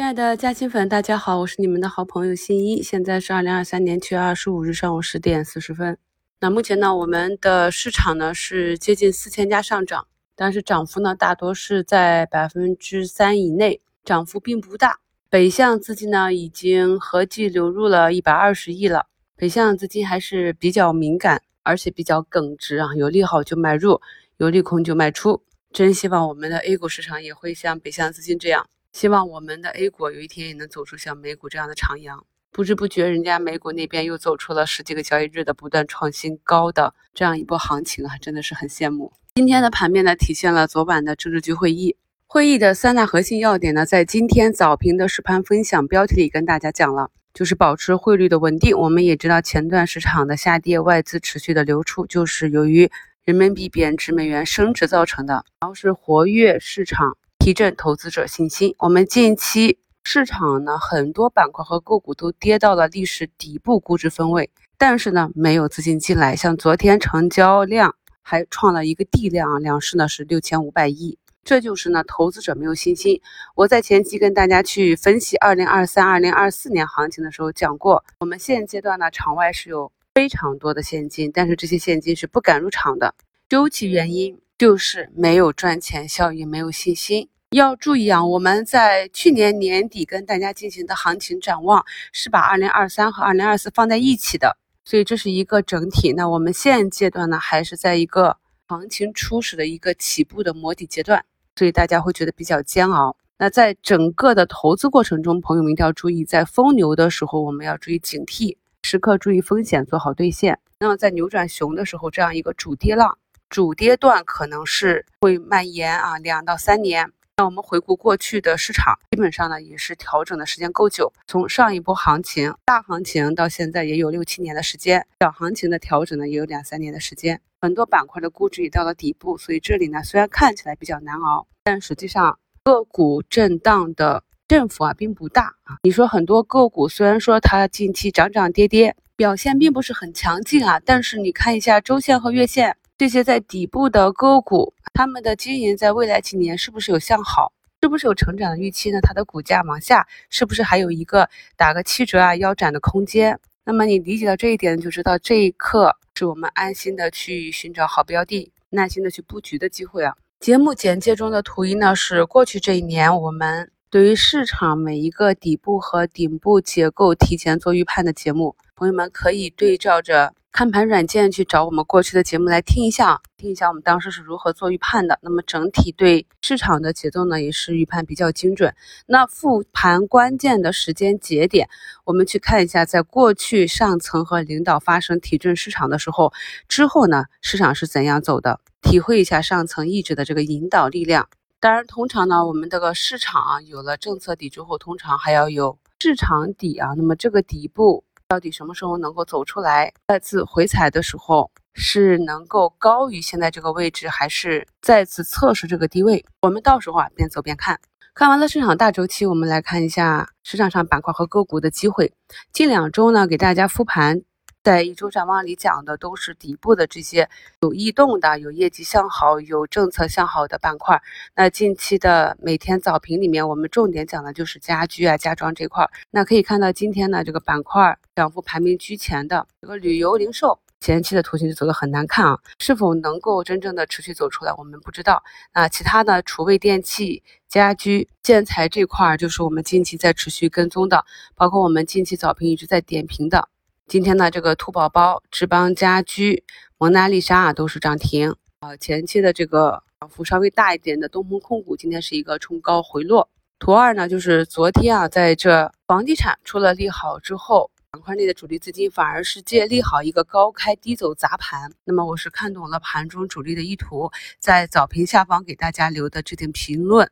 [0.00, 2.82] 亲爱的嘉兴粉，大家好，我是你们的好朋友新一。
[2.82, 5.98] 现在是二零二三年七月二十五日上午十点四十分。
[6.40, 15.00] 那目前呢，我们的市场呢是接近四千家上涨，但是涨幅呢大多是在百分之三以内，涨幅并不大。
[15.28, 19.04] 北向资金呢已经合计流入了一百二十亿了。
[19.36, 24.00] 北向资金还是比较敏感，而且比较耿直啊，有利好就买入，
[24.38, 25.42] 有利空就卖出。
[25.70, 28.66] 真希望我们的 A 股市场也会像北向资金这样。
[28.92, 32.24] 希望我们的 A 股有一天也能走出像美股这样的长阳。
[32.52, 39.12] 不知不觉，人家美股那边又走出了十几个交易日的不断创新高的这样一波行情啊，真的是很羡慕。
[39.36, 48.76] 今天的盘面呢，体现了昨晚的政治局会议，会议的三大核心要点呢，在今天早评的实盘分享标题里跟大家讲了，就是保持汇率的稳定。
[48.76, 52.90] 我们也知道，前段市场的下跌，外资持续的流出，就是由于
[53.24, 57.16] 人民币贬值、美元升值造成的，然后是活跃市场。
[57.40, 58.74] 提振投资者信心。
[58.78, 66.36] 我们近期市场呢，很多板块和个股都跌到了历史底部估值分位，但是呢，没有资金进来。
[66.36, 73.22] 像昨天成交量还创了一个地量啊，两市呢是六千五百亿，这就是呢投资者没有信心。
[73.54, 83.14] 我在前期跟大家去分析二零二三、二零二四年行情的时候讲过，我们现阶段呢场外是有非常多的现金，但是这些现金是不敢入场的，
[83.48, 84.38] 究其原因。
[84.60, 87.30] 就是没有赚钱效应，没有信心。
[87.52, 96.12] 要注意啊，我们在去年年底跟大家进行的行情展望是把二零二三和二零二四放在一起的，所以这是一个整体。
[96.12, 98.36] 那我们现阶段呢，还是在一个
[98.68, 101.24] 行情初始的一个起步的摸底阶段，
[101.56, 103.16] 所以大家会觉得比较煎熬。
[103.38, 110.58] 那在整个的投资过程中，朋友们一定要注意，在疯牛的时候，我们要注意警惕，时刻注意风险，做好兑现。
[110.80, 113.16] 那么在扭转熊的时候，这样一个主跌浪。
[113.50, 117.10] 主跌段可能是会蔓延啊两到三年。
[117.36, 121.12] 那我们回顾过去的市场，基本上呢也是调整的时间够久。
[121.26, 127.40] 从上一波行情大行情到现在也有六七年的时间，小行情的调整呢也有两三年的时间。
[127.60, 135.78] 很多板块的估值也到了底部，所以这里呢虽然看起来比较难熬，但实际上个股震荡的振幅啊并不大啊。
[135.82, 142.76] 你说很多个股虽然说它近期涨涨跌跌，表现并不是很强劲啊，但是你看一下周线和月线。
[143.00, 147.50] 这些在底部的个股，他们的经营在未来几年是不是有向好？
[147.80, 149.00] 是不是有成长的预期呢？
[149.00, 153.40] 它的股价往下是不是还有一个打个七折啊腰斩的空间？
[153.64, 160.14] 那么你理解到这一点，就知道这一刻是我们安心的去寻找好标的，耐心的去布局的机会啊。
[160.38, 170.34] 节目简介中的图一呢，是过去这一年我们对于市场每一个底部和顶部结构提前做预判的节目，朋友们可以对照着。
[170.52, 175.16] 看盘软件去找我们过去的节目来听一下，听一下我们当时是如何做预判的。
[175.22, 178.74] 那么整体对市场的节奏呢，也是预判比较精准。
[179.06, 181.68] 那复盘关键的时间节点，
[182.04, 186.32] 我们去看一下，在过去上层和领导发生提振市场的时候，
[186.68, 188.60] 之后呢，市场是怎样走的？
[188.82, 191.28] 体会一下上层意志的这个引导力量。
[191.60, 196.88] 当然，通常呢，我们这个市场啊，有了政策底之后，通常还要有市场底啊。
[196.96, 198.02] 那么这个底部。
[198.30, 199.92] 到底什么时候能够走出来？
[200.06, 206.24] 再次回踩的时候是能够高于现在这个位置，还是再次测试这个低位？
[206.42, 207.80] 我们到时候啊边走边看。
[208.14, 212.12] 看完了市场大周期，我们来看一下市场上板块和个股的机会。
[212.52, 214.22] 近两周呢，给大家复盘。
[214.62, 217.30] 在一周展望里讲的都是底部的这些
[217.62, 221.00] 有异动的、有业绩向好、有政策向好的板块。
[221.34, 225.88] 那近期的每天早评里面，我们重点讲的就是家居啊、家装这块。
[226.10, 235.22] 那可以看到今天呢这个板块涨幅排名居前的这个旅游零售，前期的图形就走得很难看啊，是否能够真正的持续走出来，我们不知道。
[235.54, 243.48] 那其他的厨卫电器、家居、建材这块，就是我们近期在持续跟踪的，包括我们近期早评一直在点评的。
[243.90, 246.44] 今天呢，这个兔宝宝、志邦家居、
[246.78, 248.76] 蒙娜丽莎啊都是涨停啊。
[248.76, 253.28] 前期的这个涨幅稍微大一点的东鹏控股，今天是一个冲高回落。
[253.58, 261.72] 图二呢，就是昨天啊，在这房地产出了利好之后，板块内的主力资金反而是借利好一个高开低走砸盘。
[261.82, 267.10] 那么我是看懂了盘中主力的意图，在早评下方给大家留的置顶评论。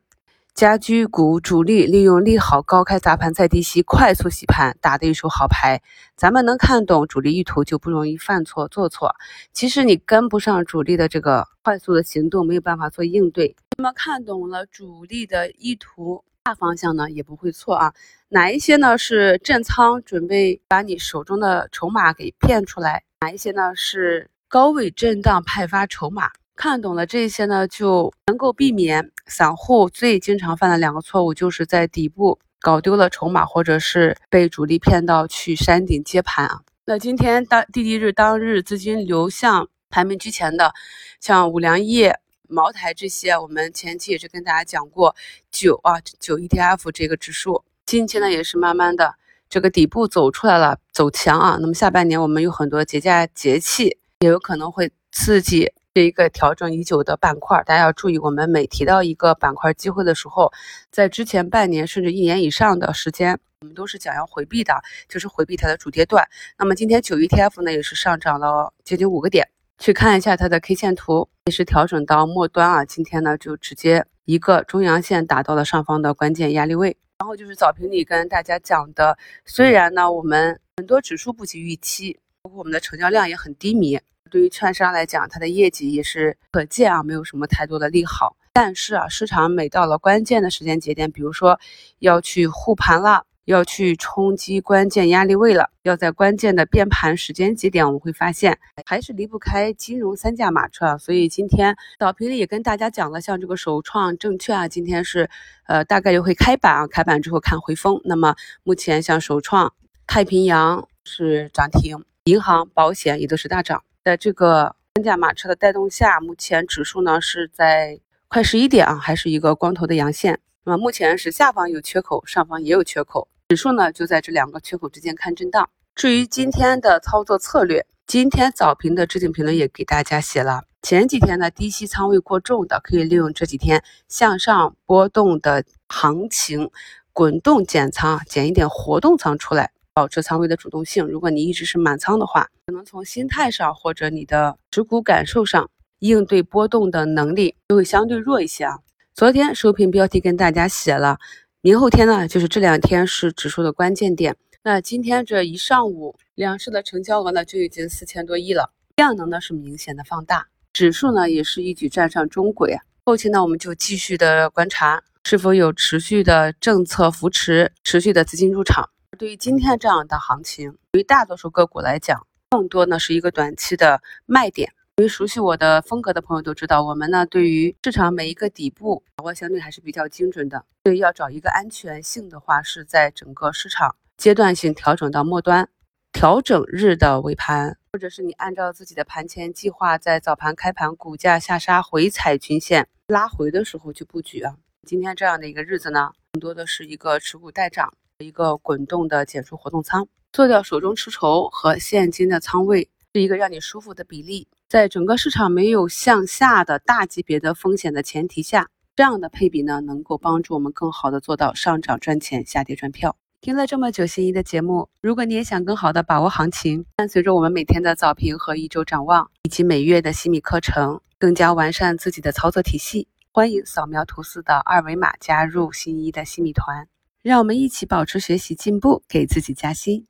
[0.59, 5.81] 家居股主力利用利好高开砸盘再低吸，快速洗盘，打的一手好牌。
[6.17, 9.15] 咱们能看懂主力意图，就不容易犯错做错。
[9.53, 13.55] 其实你跟不上主力的这个快速的行动，没有办法做应对。
[13.77, 17.93] 那么看懂了主力的意图，大方向呢也不会错啊。
[18.27, 23.05] 哪一些呢是震仓，准备把你手中的筹码给骗出来？
[23.21, 26.29] 哪一些呢是高位震荡派发筹码？
[26.59, 36.59] 看懂了这些呢，就能够避免散户最经常犯的两个错误，就是在底部搞丢了筹码，或者是被主力骗到去山顶接盘啊。
[36.83, 40.73] 那今天当第一日当日资金流向排名居前的，
[41.21, 42.13] 像五粮液、
[42.49, 45.15] 茅台这些，我们前期也是跟大家讲过
[45.49, 49.15] 酒啊酒 ETF 这个指数，近期呢也是慢慢的
[49.49, 51.57] 这个底部走出来了，走强啊。
[51.61, 55.71] 那么下半年我们有很多节假节气，也有可能会刺激。
[55.99, 60.49] 这一个调整已久的板块，大家要注意，我们每提到一个板块机会的时候，
[60.89, 66.25] 在之前半年甚至一年以上的时间，我们都是讲要回避的，就是回避它的主跌段。
[66.57, 69.45] 那么今天九 ETF 呢，也是上涨了接近五个点，
[69.77, 72.85] 去看一下它的 K 线图，也是调整到末端啊。
[72.85, 76.95] 今天呢，就直接一个中阳线打到了上方的关键压力位。
[77.17, 83.99] 然后就是早评里跟大家讲的，虽然呢，我们很多指数不及预期，包括我们的成交量也很低迷。
[84.29, 88.37] 对于券商来讲，它的业绩也是可见啊，没有什么太多的利好。
[88.53, 91.59] 但是啊，市场每到了关键的时间节点，比如说
[91.99, 100.97] 要去护盘了，要去冲击关键压力位了，要在关键的变盘时间节点，我们会发现还是离不开金融三驾马车啊。
[100.97, 105.29] 所以今天早评里也跟大家讲了，像这个首创证券啊，今天是
[105.67, 108.01] 呃大概就会开板啊，开板之后看回风。
[108.03, 109.73] 那么目前像首创、
[110.05, 113.83] 太平洋是涨停，银行、保险也都是大涨。
[114.03, 117.99] 在这个三驾马车的带动下，目前指数呢是在
[118.29, 120.39] 快十一点啊，还是一个光头的阳线。
[120.63, 125.69] 那么目前是下方有缺口，上方也有缺口，指数呢就在这两个缺口之间看震荡。
[125.95, 130.63] 至于今天的操作策略，今天早评的置顶评论也给大家写了。
[130.81, 136.71] 前几天呢低吸仓位过重的，可以利用这几天向上波动的行情，
[137.11, 139.71] 滚动减仓，减一点活动仓出来。
[139.99, 141.05] 保持仓位的主动性。
[141.05, 145.69] 如果你一直是满仓的话，可能从心态上或者你的持股感受上，
[145.99, 148.79] 应对波动的能力就会相对弱一些啊。
[149.13, 151.17] 昨天收评标题跟大家写了，
[151.59, 154.37] 明后天呢，就是这两天是指数的关键点。
[154.63, 162.77] 那今天这一上午，两市的成交额呢就已经四千多亿了，量能呢是明显的放大，指数呢也是一举站上中轨。
[163.03, 168.89] 后期呢，我们就继续的观察是否有持续的政策扶持，持续的资金入场。
[169.17, 174.71] 对于今天这样的行情，对于大多数个股来讲，更多呢是一个短期的卖点。
[174.97, 180.63] 因为熟悉我的风格的朋友都知道，我们呢对于市场每一个底部把握相对还是比较精准的。
[180.83, 185.69] 所以要找一个安全性的话，是在整个市场阶段性调整到末端，
[186.13, 194.55] 调整日的尾盘，或者是你按照自己的盘前计划，在早盘开盘股价下杀回踩均线拉回的时候去布局啊。
[194.85, 197.93] 今天这样的一个日子呢，更多的是一个持股待涨。
[198.19, 204.49] 一个滚动的减出活动仓，做掉手中持筹和现金的仓位，是一个让你舒服的比例。
[204.67, 208.67] 在整个市场没有向下的大级别的风险的前提下，
[208.97, 213.15] 这样的配比呢，能够帮助我们更好的做到上涨赚钱，下跌赚票。
[213.39, 226.89] 听了这么久心仪的节目，如果你也想更好的把握行情，伴随着我们每天的早评和一周展望，以及每月的西米课程，更加完善自己的操作体系，欢迎扫描图四的二维码加入心仪的西米团。
[227.21, 230.07] 让我们一起保持学习进步，给自己加薪。